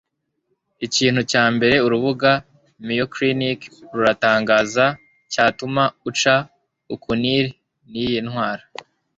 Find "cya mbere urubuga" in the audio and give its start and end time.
1.31-2.31